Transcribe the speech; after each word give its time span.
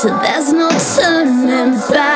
So 0.00 0.08
there's 0.20 0.52
no 0.52 0.68
turning 0.94 1.74
back. 1.90 2.07